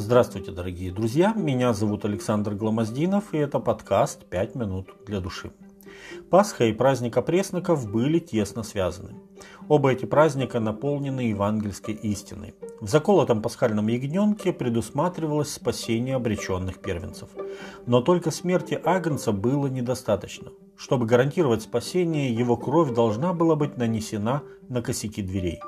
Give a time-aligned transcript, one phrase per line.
[0.00, 1.32] Здравствуйте, дорогие друзья!
[1.34, 5.50] Меня зовут Александр Гломоздинов, и это подкаст «Пять минут для души».
[6.30, 9.14] Пасха и праздник опресноков были тесно связаны.
[9.66, 12.54] Оба эти праздника наполнены евангельской истиной.
[12.80, 17.30] В заколотом пасхальном ягненке предусматривалось спасение обреченных первенцев.
[17.86, 20.52] Но только смерти Агнца было недостаточно.
[20.76, 25.58] Чтобы гарантировать спасение, его кровь должна была быть нанесена на косяки дверей.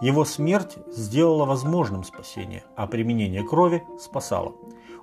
[0.00, 4.54] Его смерть сделала возможным спасение, а применение крови спасало.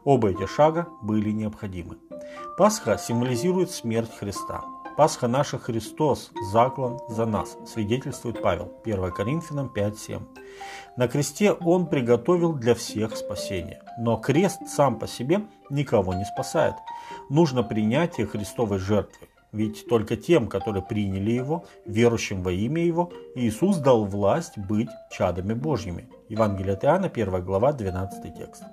[0.04, 1.98] Оба эти шага были необходимы.
[2.58, 4.64] Пасха символизирует смерть Христа.
[4.96, 10.22] Пасха наша Христос, заклан за нас, свидетельствует Павел, 1 Коринфянам 5.7.
[10.98, 13.82] На кресте Он приготовил для всех спасение.
[13.98, 16.76] Но крест сам по себе никого не спасает.
[17.30, 19.28] Нужно принятие Христовой жертвы.
[19.54, 25.54] Ведь только тем, которые приняли Его, верующим во имя Его, Иисус дал власть быть чадами
[25.54, 26.10] Божьими.
[26.28, 28.64] Евангелие от Иоанна, 1 глава, 12 текст.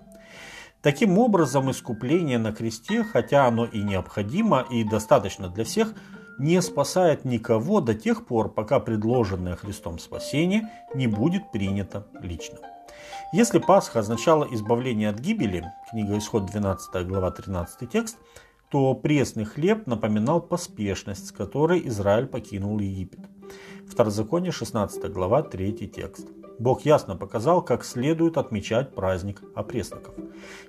[0.81, 5.93] Таким образом, искупление на кресте, хотя оно и необходимо, и достаточно для всех,
[6.39, 12.57] не спасает никого до тех пор, пока предложенное Христом спасение не будет принято лично.
[13.35, 18.17] Если Пасха означала избавление от гибели, книга Исход 12 глава 13 текст,
[18.71, 23.21] то пресный хлеб напоминал поспешность, с которой Израиль покинул Египет.
[23.87, 26.29] Второзаконие 16 глава 3 текст.
[26.61, 30.15] Бог ясно показал, как следует отмечать праздник опресноков.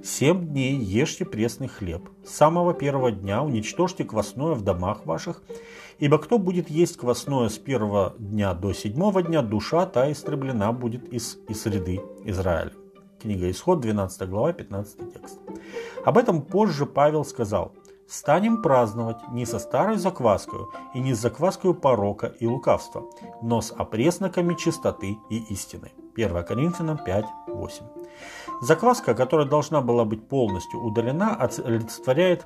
[0.04, 2.10] Семь дней ешьте пресный хлеб.
[2.26, 5.44] С самого первого дня уничтожьте квасное в домах ваших,
[6.00, 11.14] ибо кто будет есть квасное с первого дня до седьмого дня, душа та истреблена будет
[11.14, 12.72] из, из среды Израиля.
[13.22, 15.40] Книга Исход, 12 глава, 15 текст.
[16.04, 17.74] Об этом позже Павел сказал–
[18.12, 23.06] станем праздновать не со старой закваскою и не с закваскою порока и лукавства,
[23.42, 25.92] но с опресноками чистоты и истины.
[26.16, 27.86] 1 Коринфянам 5, 8.
[28.62, 32.46] Закваска, которая должна была быть полностью удалена, олицетворяет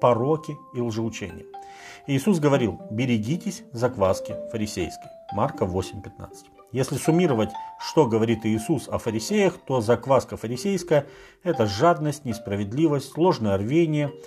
[0.00, 1.46] пороки и лжеучения.
[2.06, 5.10] Иисус говорил, берегитесь закваски фарисейской.
[5.32, 6.28] Марка 8.15.
[6.72, 11.06] Если суммировать, что говорит Иисус о фарисеях, то закваска фарисейская–
[11.42, 14.12] это жадность, несправедливость, ложное рвение–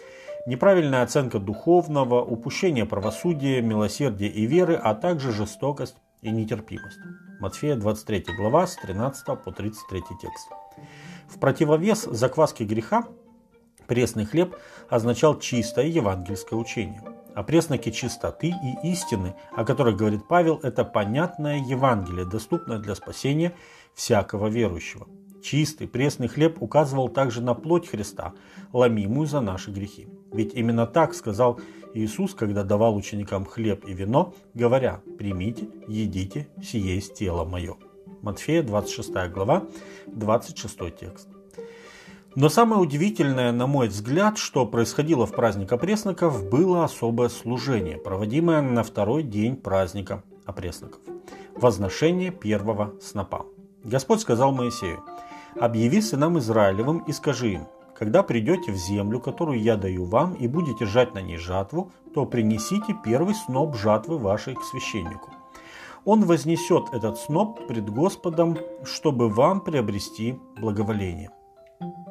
[0.45, 7.00] неправильная оценка духовного, упущение правосудия, милосердия и веры, а также жестокость и нетерпимость.
[7.39, 10.50] Матфея 23 глава с 13 по 33 текст.
[11.28, 13.07] В противовес закваске греха
[13.88, 14.56] пресный хлеб
[14.89, 17.01] означал чистое евангельское учение.
[17.35, 23.51] А пресноки чистоты и истины, о которых говорит Павел, это понятное Евангелие, доступное для спасения
[23.94, 25.07] всякого верующего.
[25.45, 28.33] Чистый пресный хлеб указывал также на плоть Христа,
[28.73, 30.07] ломимую за наши грехи.
[30.31, 31.59] Ведь именно так сказал
[31.94, 37.75] Иисус, когда давал ученикам хлеб и вино, говоря, примите, едите, сие есть тело мое.
[38.23, 39.67] Матфея 26 глава,
[40.07, 41.28] 26 текст.
[42.33, 48.63] Но самое удивительное, на мой взгляд, что происходило в праздник опресноков, было особое служение, проводимое
[48.63, 51.01] на второй день праздника опресноков.
[51.56, 53.45] Возношение первого снопа.
[53.83, 55.03] Господь сказал Моисею,
[55.59, 57.67] «Объяви сынам Израилевым и скажи им,
[57.97, 62.25] когда придете в землю, которую я даю вам, и будете жать на ней жатву, то
[62.25, 65.31] принесите первый сноп жатвы вашей к священнику.
[66.03, 71.31] Он вознесет этот сноп пред Господом, чтобы вам приобрести благоволение.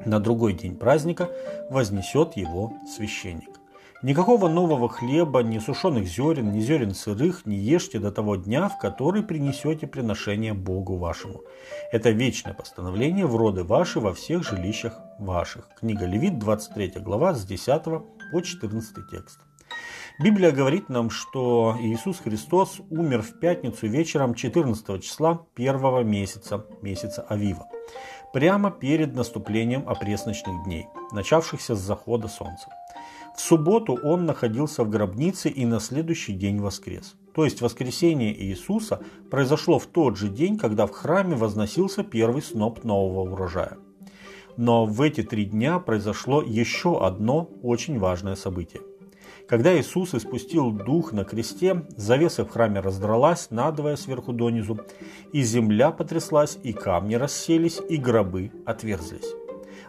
[0.05, 1.29] На другой день праздника
[1.71, 3.64] вознесет его священник.
[4.05, 8.77] Никакого нового хлеба, ни сушеных зерен, ни зерен сырых не ешьте до того дня, в
[8.77, 11.41] который принесете приношение Богу вашему.
[11.91, 15.71] Это вечное постановление в роды ваши во всех жилищах ваших.
[15.81, 17.83] Книга Левит, 23 глава, с 10
[18.31, 19.39] по 14 текст.
[20.23, 27.23] Библия говорит нам, что Иисус Христос умер в пятницу вечером 14 числа первого месяца, месяца
[27.23, 27.69] Авива,
[28.35, 32.69] прямо перед наступлением опресночных дней, начавшихся с захода солнца.
[33.37, 37.17] В субботу он находился в гробнице и на следующий день воскрес.
[37.35, 42.85] То есть воскресение Иисуса произошло в тот же день, когда в храме возносился первый сноп
[42.85, 43.79] нового урожая.
[44.57, 48.83] Но в эти три дня произошло еще одно очень важное событие.
[49.49, 54.79] Когда Иисус испустил дух на кресте, завеса в храме раздралась надвое сверху донизу,
[55.33, 59.35] и земля потряслась, и камни расселись, и гробы отверзлись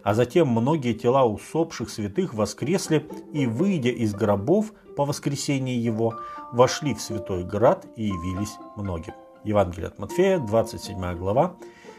[0.05, 6.19] а затем многие тела усопших святых воскресли и, выйдя из гробов по воскресении его,
[6.51, 9.13] вошли в святой град и явились многим.
[9.43, 11.55] Евангелие от Матфея, 27 глава,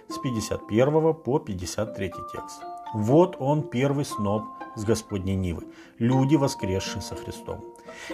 [0.09, 2.63] с 51 по 53 текст.
[2.95, 4.45] Вот он первый сноп
[4.77, 5.65] с Господней Нивы,
[5.99, 7.65] люди, воскресшие со Христом.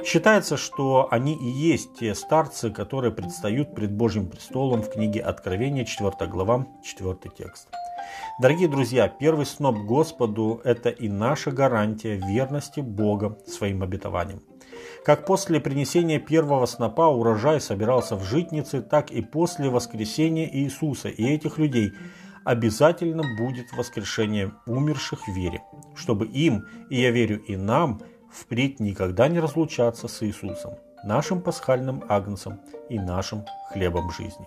[0.02, 5.84] Считается, что они и есть те старцы, которые предстают пред Божьим престолом в книге Откровения,
[5.84, 7.68] 4 глава, 4 текст.
[8.40, 14.42] Дорогие друзья, первый сноп Господу– это и наша гарантия верности Бога своим обетованиям.
[15.04, 21.24] Как после принесения первого снопа урожай собирался в житнице, так и после воскресения Иисуса и
[21.24, 21.92] этих людей
[22.44, 25.62] обязательно будет воскрешение умерших в вере,
[25.94, 28.00] чтобы им, и я верю и нам,
[28.32, 30.74] впредь никогда не разлучаться с Иисусом,
[31.04, 34.46] нашим пасхальным агнцем и нашим хлебом жизни.